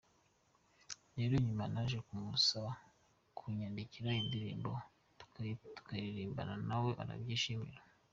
[1.17, 2.69] Rero nyuma naje kumusaba
[3.37, 4.71] kunyandikira indirimbo
[5.19, 7.79] tukayiririmbana nawe arabyishimira.